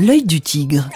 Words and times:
L'œil 0.00 0.22
du 0.24 0.40
tigre. 0.40 0.88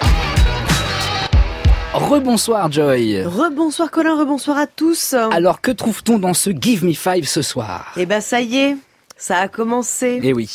Rebonsoir 1.93 2.73
Joy. 2.73 3.23
Rebonsoir 3.23 3.91
Colin, 3.91 4.19
rebonsoir 4.19 4.57
à 4.57 4.67
tous. 4.67 5.13
Alors 5.13 5.61
que 5.61 5.71
trouve-t-on 5.71 6.19
dans 6.19 6.33
ce 6.33 6.51
Give 6.59 6.85
Me 6.87 6.95
Five 6.95 7.29
ce 7.29 7.43
soir? 7.43 7.93
Eh 7.99 8.07
ben 8.07 8.23
ça 8.23 8.41
y 8.41 8.57
est, 8.57 8.77
ça 9.19 9.41
a 9.41 9.49
commencé. 9.49 10.21
Eh 10.23 10.33
oui. 10.33 10.51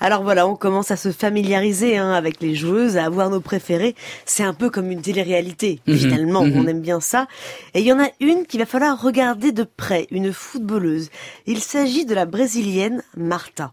Alors 0.00 0.24
voilà, 0.24 0.48
on 0.48 0.56
commence 0.56 0.90
à 0.90 0.96
se 0.96 1.12
familiariser 1.12 1.96
hein, 1.96 2.12
avec 2.12 2.40
les 2.40 2.56
joueuses, 2.56 2.96
à 2.96 3.04
avoir 3.04 3.30
nos 3.30 3.40
préférés. 3.40 3.94
C'est 4.26 4.42
un 4.42 4.54
peu 4.54 4.68
comme 4.68 4.90
une 4.90 5.00
télé-réalité, 5.02 5.78
Mhm, 5.86 5.96
finalement, 5.96 6.44
mhm. 6.44 6.56
on 6.56 6.66
aime 6.66 6.80
bien 6.80 6.98
ça. 7.00 7.28
Et 7.74 7.80
il 7.82 7.86
y 7.86 7.92
en 7.92 8.02
a 8.02 8.08
une 8.18 8.46
qu'il 8.46 8.58
va 8.58 8.66
falloir 8.66 9.00
regarder 9.00 9.52
de 9.52 9.62
près, 9.64 10.08
une 10.10 10.32
footballeuse. 10.32 11.08
Il 11.46 11.60
s'agit 11.60 12.04
de 12.04 12.14
la 12.16 12.26
brésilienne 12.26 13.04
Marta. 13.16 13.70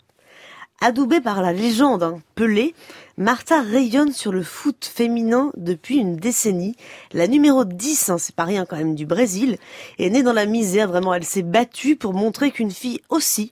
Adoubée 0.82 1.20
par 1.20 1.41
la 1.41 1.52
légende 1.52 2.04
hein, 2.04 2.21
Pelé, 2.36 2.73
Marta 3.18 3.62
rayonne 3.62 4.14
sur 4.14 4.32
le 4.32 4.43
foot 4.43 4.86
féminin 4.86 5.52
depuis 5.58 5.98
une 5.98 6.16
décennie. 6.16 6.77
La 7.12 7.27
numéro 7.27 7.66
10, 7.66 8.09
hein, 8.09 8.17
c'est 8.17 8.34
pas 8.34 8.45
rien 8.45 8.66
quand 8.66 8.77
même, 8.77 8.95
du 8.95 9.05
Brésil, 9.05 9.57
est 9.98 10.09
née 10.09 10.23
dans 10.23 10.31
la 10.31 10.45
misère, 10.45 10.88
vraiment. 10.88 11.13
Elle 11.13 11.26
s'est 11.26 11.41
battue 11.41 11.98
pour 11.98 12.13
montrer 12.13 12.52
qu'une 12.52 12.71
fille 12.71 13.02
aussi 13.09 13.52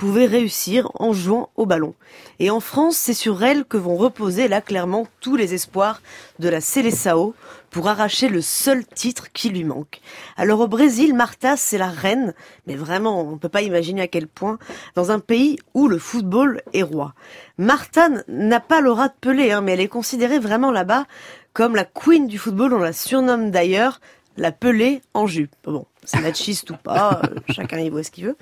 pouvait 0.00 0.24
réussir 0.24 0.90
en 0.94 1.12
jouant 1.12 1.50
au 1.56 1.66
ballon. 1.66 1.92
Et 2.38 2.48
en 2.48 2.60
France, 2.60 2.96
c'est 2.96 3.12
sur 3.12 3.44
elle 3.44 3.66
que 3.66 3.76
vont 3.76 3.96
reposer 3.96 4.48
là 4.48 4.62
clairement 4.62 5.06
tous 5.20 5.36
les 5.36 5.52
espoirs 5.52 6.00
de 6.38 6.48
la 6.48 6.62
Seleção 6.62 7.34
pour 7.68 7.86
arracher 7.86 8.30
le 8.30 8.40
seul 8.40 8.86
titre 8.86 9.30
qui 9.30 9.50
lui 9.50 9.62
manque. 9.62 10.00
Alors 10.38 10.60
au 10.60 10.68
Brésil, 10.68 11.14
Marta, 11.14 11.58
c'est 11.58 11.76
la 11.76 11.90
reine, 11.90 12.32
mais 12.66 12.76
vraiment, 12.76 13.20
on 13.20 13.32
ne 13.32 13.36
peut 13.36 13.50
pas 13.50 13.60
imaginer 13.60 14.00
à 14.00 14.08
quel 14.08 14.26
point, 14.26 14.58
dans 14.94 15.10
un 15.10 15.20
pays 15.20 15.58
où 15.74 15.86
le 15.86 15.98
football 15.98 16.62
est 16.72 16.82
roi. 16.82 17.12
Marta 17.58 18.08
n'a 18.26 18.60
pas 18.60 18.80
l'aura 18.80 19.08
de 19.08 19.14
Pelé, 19.20 19.50
hein, 19.50 19.60
mais 19.60 19.72
elle 19.72 19.80
est 19.80 19.88
considérée 19.88 20.38
vraiment 20.38 20.70
là-bas 20.70 21.04
comme 21.52 21.76
la 21.76 21.84
queen 21.84 22.26
du 22.26 22.38
football, 22.38 22.72
on 22.72 22.78
la 22.78 22.94
surnomme 22.94 23.50
d'ailleurs 23.50 24.00
la 24.38 24.50
Pelé 24.50 25.02
en 25.12 25.26
jupe. 25.26 25.54
Bon, 25.64 25.84
c'est 26.04 26.20
machiste 26.20 26.70
ou 26.70 26.76
pas, 26.76 27.20
euh, 27.24 27.52
chacun 27.52 27.78
y 27.78 27.90
voit 27.90 28.02
ce 28.02 28.10
qu'il 28.10 28.26
veut. 28.26 28.36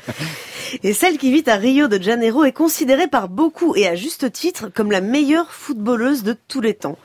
Et 0.83 0.92
celle 0.92 1.19
qui 1.19 1.33
vit 1.33 1.45
à 1.47 1.56
Rio 1.56 1.89
de 1.89 2.03
Janeiro 2.03 2.45
est 2.45 2.53
considérée 2.53 3.09
par 3.09 3.28
beaucoup, 3.28 3.75
et 3.77 3.87
à 3.87 3.95
juste 3.95 4.33
titre, 4.33 4.69
comme 4.69 4.91
la 4.91 5.01
meilleure 5.01 5.53
footballeuse 5.53 6.23
de 6.23 6.36
tous 6.48 6.61
les 6.61 6.75
temps. 6.75 6.98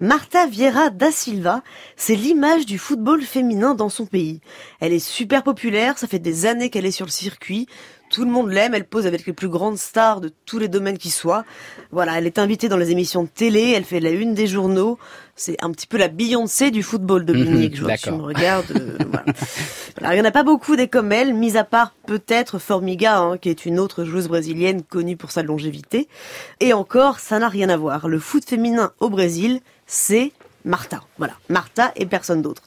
Marta 0.00 0.46
Vieira 0.46 0.90
da 0.90 1.12
Silva, 1.12 1.62
c'est 1.96 2.16
l'image 2.16 2.66
du 2.66 2.76
football 2.76 3.22
féminin 3.22 3.76
dans 3.76 3.88
son 3.88 4.04
pays. 4.04 4.40
Elle 4.80 4.92
est 4.92 4.98
super 4.98 5.44
populaire, 5.44 5.96
ça 5.96 6.08
fait 6.08 6.18
des 6.18 6.44
années 6.44 6.70
qu'elle 6.70 6.86
est 6.86 6.90
sur 6.90 7.06
le 7.06 7.12
circuit, 7.12 7.68
tout 8.12 8.24
le 8.26 8.30
monde 8.30 8.50
l'aime, 8.50 8.74
elle 8.74 8.84
pose 8.84 9.06
avec 9.06 9.24
les 9.26 9.32
plus 9.32 9.48
grandes 9.48 9.78
stars 9.78 10.20
de 10.20 10.30
tous 10.44 10.58
les 10.58 10.68
domaines 10.68 10.98
qui 10.98 11.08
soient. 11.10 11.44
Voilà, 11.90 12.18
elle 12.18 12.26
est 12.26 12.38
invitée 12.38 12.68
dans 12.68 12.76
les 12.76 12.90
émissions 12.90 13.22
de 13.22 13.28
télé, 13.28 13.72
elle 13.74 13.84
fait 13.84 14.00
la 14.00 14.10
une 14.10 14.34
des 14.34 14.46
journaux. 14.46 14.98
C'est 15.34 15.56
un 15.64 15.70
petit 15.70 15.86
peu 15.86 15.96
la 15.96 16.08
Beyoncé 16.08 16.70
du 16.70 16.82
football, 16.82 17.24
Dominique. 17.24 17.72
Mhm, 17.72 17.76
Je 17.76 17.82
vois 17.82 17.96
que 17.96 18.02
tu 18.02 18.10
me 18.10 18.22
regardes. 18.22 18.70
euh, 18.72 18.98
voilà. 19.10 19.24
Alors, 19.98 20.12
il 20.12 20.16
n'y 20.16 20.20
en 20.20 20.24
a 20.26 20.30
pas 20.30 20.42
beaucoup 20.44 20.76
des 20.76 20.88
comme 20.88 21.10
elle, 21.10 21.32
mis 21.32 21.56
à 21.56 21.64
part 21.64 21.94
peut-être 22.06 22.58
Formiga, 22.58 23.18
hein, 23.18 23.38
qui 23.38 23.48
est 23.48 23.64
une 23.64 23.80
autre 23.80 24.04
joueuse 24.04 24.28
brésilienne 24.28 24.82
connue 24.82 25.16
pour 25.16 25.30
sa 25.30 25.42
longévité. 25.42 26.06
Et 26.60 26.74
encore, 26.74 27.18
ça 27.18 27.38
n'a 27.38 27.48
rien 27.48 27.70
à 27.70 27.78
voir. 27.78 28.08
Le 28.08 28.18
foot 28.18 28.44
féminin 28.46 28.92
au 29.00 29.08
Brésil, 29.08 29.60
c'est 29.86 30.32
Marta. 30.64 31.02
Voilà, 31.18 31.34
Marta 31.48 31.92
et 31.96 32.06
personne 32.06 32.42
d'autre. 32.42 32.62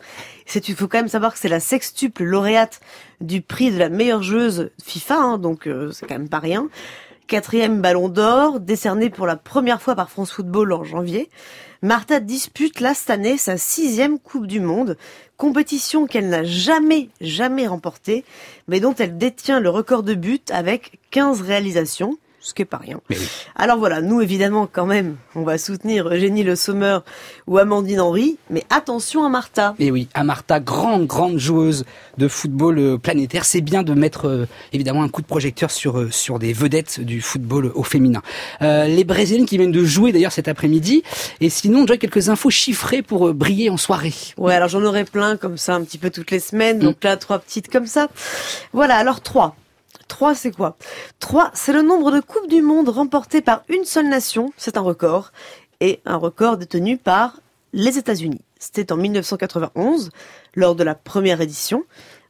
C'est, 0.46 0.68
il 0.70 0.76
faut 0.76 0.88
quand 0.88 0.98
même 0.98 1.08
savoir 1.08 1.34
que 1.34 1.40
c'est 1.40 1.50
la 1.50 1.60
sextuple 1.60 2.24
lauréate 2.24 2.80
du 3.22 3.42
prix 3.42 3.72
de 3.72 3.78
la 3.78 3.90
meilleure 3.90 4.24
joueuse 4.24 4.72
FIFA, 4.84 5.16
hein, 5.16 5.38
donc 5.38 5.68
euh, 5.68 5.92
c'est 5.92 6.06
quand 6.06 6.18
même 6.18 6.30
pas 6.30 6.40
rien. 6.40 6.70
Quatrième 7.28 7.82
ballon 7.82 8.08
d'or, 8.08 8.60
décerné 8.60 9.10
pour 9.10 9.26
la 9.26 9.36
première 9.36 9.82
fois 9.82 9.96
par 9.96 10.12
France 10.12 10.32
Football 10.32 10.74
en 10.74 10.84
janvier. 10.84 11.30
Marta 11.82 12.20
dispute 12.20 12.80
là 12.80 12.94
cette 12.94 13.10
année 13.10 13.38
sa 13.38 13.58
sixième 13.58 14.20
Coupe 14.20 14.48
du 14.48 14.60
Monde, 14.60 14.98
compétition 15.38 16.06
qu'elle 16.08 16.30
n'a 16.30 16.44
jamais, 16.44 17.10
jamais 17.22 17.68
remportée, 17.68 18.26
mais 18.68 18.80
dont 18.80 18.94
elle 18.96 19.18
détient 19.18 19.60
le 19.60 19.70
record 19.70 20.04
de 20.04 20.14
buts 20.14 20.40
avec 20.52 21.00
15 21.12 21.42
réalisations, 21.42 22.18
ce 22.46 22.54
qui 22.54 22.62
est 22.62 22.66
pas 22.66 22.78
rien. 22.78 23.02
Oui. 23.10 23.18
Alors 23.56 23.80
voilà, 23.80 24.02
nous 24.02 24.22
évidemment 24.22 24.70
quand 24.72 24.86
même, 24.86 25.18
on 25.34 25.42
va 25.42 25.58
soutenir 25.58 26.08
Eugénie 26.08 26.44
Le 26.44 26.56
Sommer 26.56 27.00
ou 27.48 27.58
Amandine 27.58 28.00
Henry, 28.00 28.38
mais 28.52 28.64
attention 28.70 29.26
à 29.26 29.30
Martha. 29.30 29.74
Et 29.80 29.90
oui, 29.90 30.08
Amarta, 30.14 30.60
grande, 30.60 31.08
grande 31.08 31.40
joueuse 31.40 31.86
de 32.18 32.28
football 32.28 32.78
euh, 32.78 32.98
planétaire. 32.98 33.46
C'est 33.46 33.62
bien 33.62 33.82
de 33.82 33.94
mettre 33.96 34.28
euh, 34.28 34.48
évidemment 34.74 35.02
un 35.02 35.10
coup 35.10 35.24
de 35.24 35.28
projecteur 35.28 35.72
sur 35.72 36.00
euh, 36.00 36.12
sur 36.12 36.38
des 36.38 36.54
vedettes 36.54 37.00
du 37.00 37.20
football 37.20 37.72
au 37.74 37.84
féminin. 37.84 38.22
Euh, 38.62 38.86
les 38.86 39.04
Brésiliennes 39.04 39.48
qui 39.48 39.58
viennent 39.58 39.72
de 39.72 39.84
jouer 39.84 40.12
d'ailleurs 40.12 40.32
cet 40.32 40.48
après-midi. 40.48 41.02
Et 41.42 41.50
sinon, 41.50 41.86
j'ai 41.88 41.98
quelques 41.98 42.30
infos 42.30 42.52
chiffrées 42.52 43.02
pour 43.02 43.34
briller 43.34 43.72
en 43.72 43.78
soirée. 43.78 44.14
Ouais, 44.38 44.54
alors 44.54 44.70
j'en 44.70 44.84
aurai 44.84 45.04
plein 45.04 45.36
comme 45.36 45.58
ça 45.58 45.74
un 45.74 45.84
petit 45.84 45.98
peu 45.98 46.12
toutes 46.12 46.30
les 46.30 46.40
semaines, 46.40 46.78
donc 46.78 47.04
là 47.04 47.18
trois 47.18 47.40
petites 47.40 47.72
comme 47.72 47.88
ça. 47.88 48.08
Voilà, 48.72 48.98
alors 48.98 49.22
trois. 49.22 49.56
Trois, 50.08 50.36
c'est 50.36 50.52
quoi? 50.52 50.78
Trois, 51.20 51.52
c'est 51.54 51.74
le 51.74 51.82
nombre 51.82 52.12
de 52.12 52.20
Coupes 52.20 52.48
du 52.48 52.62
Monde 52.62 52.90
remportées 52.90 53.42
par 53.42 53.64
une 53.70 53.86
seule 53.86 54.08
nation, 54.08 54.54
c'est 54.58 54.78
un 54.78 54.82
record, 54.82 55.32
et 55.82 56.00
un 56.06 56.18
record 56.18 56.58
détenu 56.58 56.98
par 56.98 57.40
les 57.74 57.98
États-Unis. 57.98 58.42
C'était 58.60 58.92
en 58.92 58.98
1991, 58.98 60.12
lors 60.56 60.76
de 60.76 60.84
la 60.84 60.96
première 60.96 61.42
édition, 61.42 61.84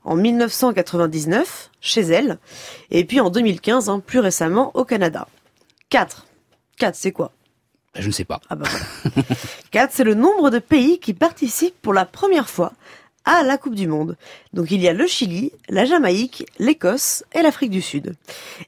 en 0.04 0.16
1999, 0.16 1.70
chez 1.82 2.02
elle, 2.02 2.40
et 2.92 3.04
puis 3.06 3.20
en 3.20 3.30
2015, 3.30 3.90
hein, 3.90 4.00
plus 4.00 4.20
récemment, 4.20 4.72
au 4.76 4.86
Canada. 4.86 5.28
Quatre. 5.90 6.26
Quatre, 6.78 6.96
c'est 6.96 7.12
quoi? 7.12 7.32
Bah, 7.94 8.02
Je 8.02 8.08
ne 8.08 8.12
sais 8.12 8.26
pas. 8.26 8.42
ah 8.50 8.56
bah 8.56 8.68
voilà. 8.70 9.28
4, 9.72 9.92
c'est 9.94 10.04
le 10.04 10.14
nombre 10.14 10.50
de 10.50 10.60
pays 10.60 11.00
qui 11.00 11.14
participent 11.14 11.80
pour 11.82 11.94
la 11.94 12.06
première 12.06 12.50
fois 12.50 12.74
à 13.26 13.44
la 13.44 13.58
Coupe 13.58 13.76
du 13.76 13.88
Monde. 13.88 14.16
Donc 14.54 14.72
il 14.72 14.82
y 14.82 14.88
a 14.88 14.94
le 14.94 15.08
Chili, 15.08 15.52
la 15.70 15.86
Jamaïque, 15.86 16.46
l'Écosse 16.60 17.24
et 17.34 17.42
l'Afrique 17.42 17.72
du 17.72 17.82
Sud. 17.82 18.14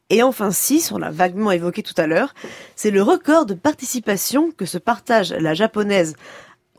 Et 0.10 0.24
enfin 0.24 0.52
6, 0.52 0.92
on 0.92 0.98
l'a 0.98 1.12
vaguement 1.12 1.52
évoqué 1.52 1.84
tout 1.84 1.94
à 1.98 2.08
l'heure, 2.08 2.34
c'est 2.76 2.92
le 2.92 3.02
record 3.02 3.46
de 3.46 3.54
participation 3.54 4.52
que 4.52 4.66
se 4.66 4.78
partagent 4.78 5.34
la 5.34 5.54
japonaise 5.54 6.16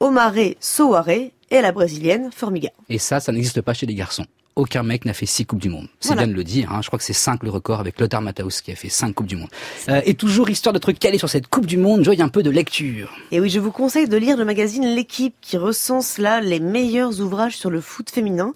Omare 0.01 0.55
Soware 0.61 1.09
et 1.09 1.33
la 1.51 1.73
brésilienne 1.73 2.31
Formiga. 2.35 2.71
Et 2.89 2.99
ça, 2.99 3.21
ça 3.21 3.33
n'existe 3.33 3.61
pas 3.63 3.75
chez 3.75 3.87
les 3.87 3.95
garçons. 3.95 4.27
Aucun 4.59 4.83
mec 4.83 5.05
n'a 5.05 5.15
fait 5.15 5.25
six 5.25 5.47
Coupes 5.47 5.61
du 5.61 5.69
Monde. 5.69 5.87
C'est 6.01 6.09
Voilà. 6.09 6.23
bien 6.25 6.33
de 6.33 6.37
le 6.37 6.43
dire. 6.43 6.73
Hein. 6.73 6.81
Je 6.83 6.89
crois 6.89 6.99
que 6.99 7.05
c'est 7.05 7.13
cinq 7.13 7.45
le 7.45 7.51
record 7.51 7.79
avec 7.79 8.01
Lothar 8.01 8.21
Matthaus 8.21 8.61
qui 8.61 8.73
a 8.73 8.75
fait 8.75 8.89
cinq 8.89 9.15
Coupes 9.15 9.29
du 9.29 9.37
Monde. 9.37 9.49
Euh, 9.89 10.01
et 10.05 10.15
toujours 10.15 10.51
histoire 10.51 10.73
d'être 10.73 10.91
calé 10.91 11.17
sur 11.17 11.29
cette 11.29 11.47
Coupe 11.47 11.65
du 11.65 11.77
Monde, 11.77 12.03
Joy, 12.03 12.21
un 12.21 12.29
peu 12.29 12.43
de 12.43 12.51
lecture. 12.51 13.13
Et 13.31 13.39
oui, 13.39 13.51
je 13.51 13.61
vous 13.61 13.71
conseille 13.71 14.09
de 14.09 14.17
lire 14.17 14.37
le 14.37 14.45
magazine 14.45 14.85
L'équipe 14.85 15.37
qui 15.41 15.57
recense 15.59 16.19
là 16.19 16.41
les 16.41 16.59
meilleurs 16.59 17.21
ouvrages 17.21 17.57
sur 17.57 17.71
le 17.71 17.81
foot 17.81 18.11
féminin. 18.11 18.53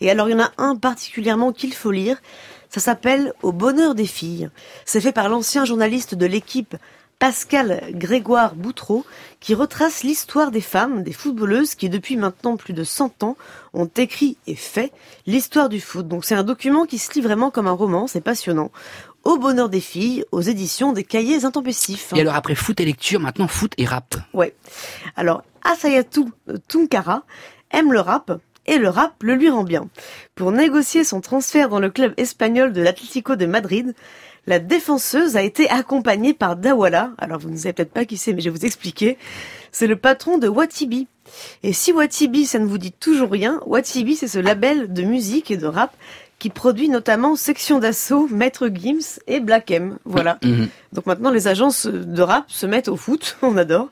Et 0.00 0.08
alors, 0.08 0.28
il 0.28 0.32
y 0.32 0.34
en 0.36 0.40
a 0.44 0.52
un 0.56 0.76
particulièrement 0.76 1.50
qu'il 1.50 1.74
faut 1.74 1.90
lire. 1.90 2.16
Ça 2.68 2.78
s'appelle 2.78 3.32
Au 3.42 3.50
bonheur 3.50 3.96
des 3.96 4.06
filles. 4.06 4.50
C'est 4.84 5.00
fait 5.00 5.10
par 5.10 5.28
l'ancien 5.28 5.64
journaliste 5.64 6.14
de 6.14 6.26
l'équipe 6.26 6.76
Pascal 7.20 7.82
Grégoire 7.92 8.54
Boutreau, 8.54 9.04
qui 9.40 9.54
retrace 9.54 10.02
l'histoire 10.02 10.50
des 10.50 10.62
femmes, 10.62 11.02
des 11.02 11.12
footballeuses 11.12 11.74
qui 11.74 11.90
depuis 11.90 12.16
maintenant 12.16 12.56
plus 12.56 12.72
de 12.72 12.82
100 12.82 13.22
ans 13.22 13.36
ont 13.74 13.90
écrit 13.98 14.38
et 14.46 14.54
fait 14.54 14.90
l'histoire 15.26 15.68
du 15.68 15.80
foot. 15.80 16.08
Donc 16.08 16.24
c'est 16.24 16.34
un 16.34 16.44
document 16.44 16.86
qui 16.86 16.96
se 16.96 17.12
lit 17.12 17.20
vraiment 17.20 17.50
comme 17.50 17.66
un 17.66 17.72
roman, 17.72 18.06
c'est 18.06 18.22
passionnant. 18.22 18.70
Au 19.22 19.36
bonheur 19.36 19.68
des 19.68 19.80
filles, 19.80 20.24
aux 20.32 20.40
éditions 20.40 20.94
des 20.94 21.04
cahiers 21.04 21.44
intempestifs. 21.44 22.14
Et 22.16 22.20
alors 22.22 22.34
après 22.34 22.54
foot 22.54 22.80
et 22.80 22.86
lecture, 22.86 23.20
maintenant 23.20 23.48
foot 23.48 23.74
et 23.76 23.84
rap. 23.84 24.16
Ouais. 24.32 24.54
Alors, 25.14 25.42
Asayatu 25.62 26.24
Tunkara 26.68 27.24
aime 27.70 27.92
le 27.92 28.00
rap 28.00 28.40
et 28.64 28.78
le 28.78 28.88
rap 28.88 29.22
le 29.22 29.34
lui 29.34 29.50
rend 29.50 29.64
bien. 29.64 29.88
Pour 30.34 30.52
négocier 30.52 31.04
son 31.04 31.20
transfert 31.20 31.68
dans 31.68 31.80
le 31.80 31.90
club 31.90 32.14
espagnol 32.16 32.72
de 32.72 32.80
l'Atlético 32.80 33.36
de 33.36 33.44
Madrid, 33.44 33.94
la 34.46 34.58
défenseuse 34.58 35.36
a 35.36 35.42
été 35.42 35.68
accompagnée 35.68 36.34
par 36.34 36.56
Dawala. 36.56 37.12
Alors, 37.18 37.38
vous 37.38 37.50
ne 37.50 37.56
savez 37.56 37.72
peut-être 37.72 37.92
pas 37.92 38.04
qui 38.04 38.16
c'est, 38.16 38.32
mais 38.32 38.40
je 38.40 38.50
vais 38.50 38.58
vous 38.58 38.66
expliquer. 38.66 39.18
C'est 39.72 39.86
le 39.86 39.96
patron 39.96 40.38
de 40.38 40.48
Watibi. 40.48 41.06
Et 41.62 41.72
si 41.72 41.92
Watibi, 41.92 42.46
ça 42.46 42.58
ne 42.58 42.66
vous 42.66 42.78
dit 42.78 42.92
toujours 42.92 43.30
rien, 43.30 43.60
Watibi, 43.66 44.16
c'est 44.16 44.28
ce 44.28 44.38
label 44.38 44.92
de 44.92 45.02
musique 45.02 45.50
et 45.50 45.56
de 45.56 45.66
rap 45.66 45.94
qui 46.40 46.48
produit 46.48 46.88
notamment 46.88 47.36
Section 47.36 47.78
d'Assaut, 47.78 48.26
Maître 48.32 48.68
Gims 48.72 49.20
et 49.28 49.40
Black 49.40 49.70
M. 49.70 49.98
Voilà. 50.04 50.38
Mhm. 50.42 50.68
Donc 50.92 51.06
maintenant, 51.06 51.30
les 51.30 51.46
agences 51.46 51.86
de 51.86 52.22
rap 52.22 52.44
se 52.48 52.66
mettent 52.66 52.88
au 52.88 52.96
foot, 52.96 53.36
on 53.42 53.56
adore. 53.56 53.90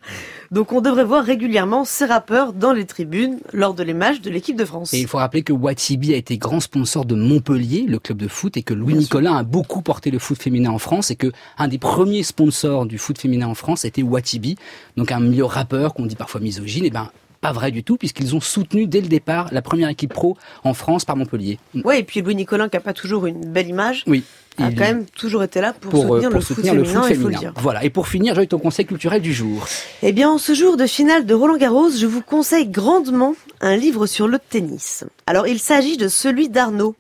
Donc 0.51 0.73
on 0.73 0.81
devrait 0.81 1.05
voir 1.05 1.23
régulièrement 1.23 1.85
ces 1.85 2.07
rappeurs 2.07 2.55
dans 2.55 2.73
les 2.73 2.87
tribunes 2.87 3.39
lors 3.53 3.75
de 3.75 3.83
les 3.83 3.93
matchs 3.93 4.23
de 4.23 4.31
l'équipe 4.31 4.57
de 4.57 4.65
France. 4.65 4.95
Et 4.95 5.01
il 5.01 5.07
faut 5.07 5.19
rappeler 5.19 5.43
que 5.43 5.53
Watibi 5.53 6.15
a 6.15 6.17
été 6.17 6.39
grand 6.39 6.61
sponsor 6.61 7.05
de 7.05 7.15
Montpellier, 7.15 7.85
le 7.87 7.99
club 7.99 8.17
de 8.17 8.29
foot, 8.29 8.57
et 8.57 8.63
que 8.63 8.73
Louis 8.73 8.95
Bien 8.95 9.03
Nicolas 9.03 9.37
a 9.37 9.43
beaucoup 9.43 9.83
porté 9.83 10.11
le 10.11 10.19
foot 10.19 10.43
féminin 10.43 10.71
en 10.71 10.79
France, 10.79 11.11
et 11.11 11.17
que 11.17 11.31
un 11.59 11.69
des 11.69 11.79
premiers 11.79 12.23
sponsors 12.23 12.87
du 12.87 12.97
foot 12.97 13.19
féminin 13.19 13.47
en 13.47 13.55
France 13.55 13.85
était 13.85 14.03
Watibi, 14.03 14.57
donc 14.97 15.13
un 15.13 15.21
milieu 15.21 15.45
rappeur 15.45 15.93
qu'on 15.93 16.07
dit 16.07 16.17
parfois 16.17 16.41
misogyne, 16.41 16.87
et 16.87 16.91
ben 16.91 17.11
pas 17.41 17.53
vrai 17.53 17.71
du 17.71 17.85
tout, 17.85 17.97
puisqu'ils 17.97 18.35
ont 18.35 18.41
soutenu 18.41 18.87
dès 18.87 19.01
le 19.01 19.09
départ 19.09 19.49
la 19.53 19.63
première 19.63 19.89
équipe 19.89 20.13
pro 20.13 20.37
en 20.65 20.75
France 20.75 21.05
par 21.05 21.17
Montpellier. 21.17 21.59
Ouais, 21.85 22.01
et 22.01 22.03
puis 22.03 22.21
Louis 22.23 22.35
Nicolin 22.35 22.69
qui 22.69 22.77
a 22.77 22.81
pas 22.81 22.93
toujours 22.93 23.27
une 23.27 23.41
belle 23.41 23.69
image. 23.69 24.05
Oui. 24.07 24.25
a 24.59 24.71
quand 24.71 24.81
même 24.81 25.07
toujours 25.07 25.43
été 25.43 25.61
là 25.61 25.73
pour, 25.73 25.93
soutenir, 25.93 26.31
le, 26.31 26.41
foot 26.41 26.57
féminin, 26.57 27.05
il 27.09 27.17
faut 27.17 27.29
le 27.29 27.35
dire. 27.35 27.53
Voilà. 27.57 27.85
Et 27.85 27.91
pour 27.91 28.09
finir, 28.09 28.35
j'ai 28.35 28.47
ton 28.47 28.59
conseil 28.59 28.87
culturel 28.87 29.23
du 29.23 29.33
jour. 29.33 29.67
Eh 30.03 30.13
bien, 30.13 30.31
en 30.31 30.39
ce 30.39 30.55
jour 30.55 30.77
de 30.77 30.87
finale 30.87 31.27
de 31.27 31.35
Roland 31.35 31.57
Garros, 31.57 31.91
je 31.91 32.07
vous 32.07 32.23
conseille 32.23 32.69
grandement 32.69 33.35
un 33.61 33.77
livre 33.77 34.07
sur 34.07 34.29
le 34.29 34.39
tennis. 34.39 35.05
Alors, 35.27 35.47
il 35.47 35.59
s'agit 35.59 35.97
de 35.97 36.09
celui 36.09 36.49
d'Arnaud 36.49 36.97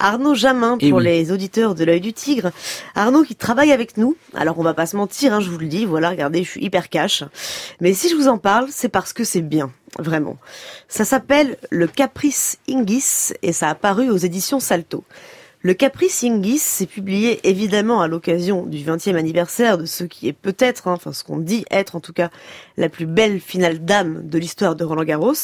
Arnaud 0.00 0.34
Jamin 0.34 0.78
eh 0.80 0.90
pour 0.90 1.00
les 1.00 1.32
auditeurs 1.32 1.74
de 1.74 1.84
l'œil 1.84 2.00
du 2.00 2.12
tigre. 2.12 2.52
Arnaud 2.94 3.24
qui 3.24 3.34
travaille 3.34 3.72
avec 3.72 3.96
nous. 3.96 4.16
Alors 4.32 4.58
on 4.58 4.62
va 4.62 4.72
pas 4.72 4.86
se 4.86 4.96
mentir, 4.96 5.32
hein, 5.32 5.40
je 5.40 5.50
vous 5.50 5.58
le 5.58 5.66
dis, 5.66 5.86
voilà, 5.86 6.10
regardez, 6.10 6.44
je 6.44 6.50
suis 6.50 6.64
hyper 6.64 6.88
cash. 6.88 7.24
Mais 7.80 7.92
si 7.94 8.08
je 8.08 8.14
vous 8.14 8.28
en 8.28 8.38
parle, 8.38 8.68
c'est 8.70 8.88
parce 8.88 9.12
que 9.12 9.24
c'est 9.24 9.42
bien, 9.42 9.72
vraiment. 9.98 10.36
Ça 10.86 11.04
s'appelle 11.04 11.56
Le 11.70 11.88
Caprice 11.88 12.58
Ingis 12.68 13.32
et 13.42 13.52
ça 13.52 13.70
a 13.70 13.74
paru 13.74 14.08
aux 14.08 14.16
éditions 14.16 14.60
Salto. 14.60 15.02
Le 15.60 15.74
Caprice 15.74 16.22
Ingis 16.22 16.58
s'est 16.58 16.86
publié 16.86 17.40
évidemment 17.48 18.00
à 18.00 18.06
l'occasion 18.06 18.64
du 18.64 18.78
20e 18.78 19.16
anniversaire 19.16 19.76
de 19.76 19.86
ce 19.86 20.04
qui 20.04 20.28
est 20.28 20.32
peut-être, 20.32 20.86
hein, 20.86 20.92
enfin 20.92 21.12
ce 21.12 21.24
qu'on 21.24 21.38
dit 21.38 21.64
être 21.70 21.96
en 21.96 22.00
tout 22.00 22.12
cas, 22.12 22.30
la 22.76 22.88
plus 22.88 23.06
belle 23.06 23.40
finale 23.40 23.84
d'âme 23.84 24.28
de 24.28 24.38
l'histoire 24.38 24.76
de 24.76 24.84
Roland 24.84 25.04
Garros 25.04 25.34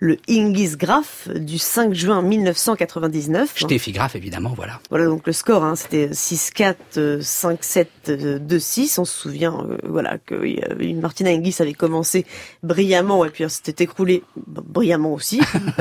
le 0.00 0.16
Ingis 0.28 0.76
Graph 0.76 1.28
du 1.28 1.58
5 1.58 1.92
juin 1.92 2.22
1999. 2.22 3.54
Graph, 3.92 4.14
évidemment, 4.14 4.52
voilà. 4.54 4.80
Voilà, 4.90 5.06
donc 5.06 5.26
le 5.26 5.32
score, 5.32 5.64
hein, 5.64 5.74
c'était 5.74 6.08
6-4, 6.08 6.74
5-7, 7.20 7.86
2-6. 8.06 9.00
On 9.00 9.04
se 9.04 9.20
souvient, 9.20 9.66
euh, 9.68 9.76
voilà, 9.82 10.18
que 10.18 10.34
euh, 10.34 10.94
Martina 10.94 11.30
Hingis 11.30 11.56
avait 11.60 11.72
commencé 11.72 12.26
brillamment, 12.62 13.24
et 13.24 13.30
puis 13.30 13.44
s'était 13.48 13.84
écroulé 13.84 14.22
brillamment 14.46 15.14
aussi. 15.14 15.40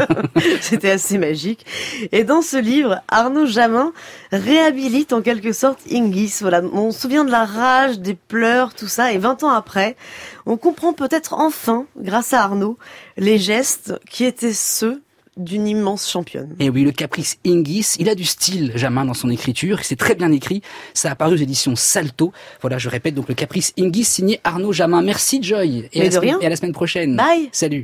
c'était 0.61 0.91
assez 0.91 1.17
magique. 1.17 1.65
Et 2.11 2.23
dans 2.23 2.41
ce 2.41 2.57
livre, 2.57 3.01
Arnaud 3.09 3.45
Jamin 3.57 3.91
réhabilite 4.31 5.13
en 5.13 5.23
quelque 5.23 5.51
sorte 5.51 5.79
Ingis. 5.91 6.37
Voilà, 6.41 6.61
on 6.61 6.91
se 6.91 7.01
souvient 7.01 7.25
de 7.25 7.31
la 7.31 7.43
rage, 7.43 7.99
des 7.99 8.13
pleurs, 8.13 8.75
tout 8.75 8.87
ça, 8.87 9.11
et 9.11 9.17
20 9.17 9.41
ans 9.43 9.49
après, 9.49 9.95
on 10.45 10.57
comprend 10.57 10.93
peut-être 10.93 11.33
enfin, 11.33 11.87
grâce 11.99 12.33
à 12.33 12.43
Arnaud, 12.43 12.77
les 13.17 13.39
gestes 13.39 13.99
qui 14.07 14.25
étaient 14.25 14.53
ceux 14.53 15.01
d'une 15.37 15.67
immense 15.67 16.09
championne. 16.09 16.55
Et 16.59 16.69
oui, 16.69 16.83
le 16.83 16.91
caprice 16.91 17.37
Ingis, 17.45 17.95
il 17.99 18.09
a 18.09 18.15
du 18.15 18.25
style, 18.25 18.71
Jamin, 18.75 19.05
dans 19.05 19.13
son 19.13 19.29
écriture. 19.29 19.79
C'est 19.83 19.95
très 19.95 20.15
bien 20.15 20.31
écrit. 20.31 20.61
Ça 20.93 21.11
a 21.11 21.15
paru 21.15 21.33
aux 21.33 21.37
éditions 21.37 21.75
Salto. 21.75 22.31
Voilà, 22.61 22.77
je 22.77 22.89
répète, 22.89 23.13
donc 23.15 23.27
le 23.27 23.35
caprice 23.35 23.73
Ingis 23.77 24.03
signé 24.03 24.39
Arnaud 24.43 24.71
Jamin. 24.71 25.01
Merci, 25.01 25.41
Joy. 25.41 25.89
Et, 25.93 26.15
à, 26.15 26.23
et 26.23 26.45
à 26.45 26.49
la 26.49 26.55
semaine 26.55 26.73
prochaine. 26.73 27.15
Bye. 27.15 27.49
Salut. 27.51 27.75